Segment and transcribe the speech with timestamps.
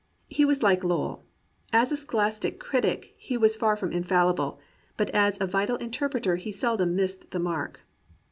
[0.29, 1.25] He was like Lowell:
[1.71, 4.57] as a scholastic critic he was far from infalhble,
[4.97, 7.81] but as a vital interpreter he seldom missed the mark.